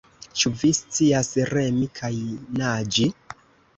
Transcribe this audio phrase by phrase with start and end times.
[0.43, 2.13] Ĉu vi scias remi kaj
[2.63, 3.11] naĝi?